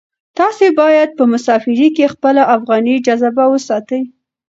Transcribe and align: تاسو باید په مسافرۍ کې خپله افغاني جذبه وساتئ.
تاسو 0.39 0.65
باید 0.81 1.09
په 1.17 1.23
مسافرۍ 1.31 1.89
کې 1.97 2.11
خپله 2.13 2.43
افغاني 2.55 2.95
جذبه 3.05 3.43
وساتئ. 3.49 4.01